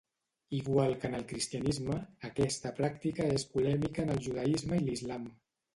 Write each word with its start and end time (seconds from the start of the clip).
Igual 0.59 0.95
que 0.97 1.05
en 1.09 1.17
el 1.17 1.27
cristianisme, 1.33 1.99
aquesta 2.31 2.75
pràctica 2.81 3.31
és 3.39 3.49
polèmica 3.55 4.07
en 4.07 4.15
el 4.17 4.27
judaisme 4.31 4.83
i 4.85 4.89
l'islam. 4.91 5.33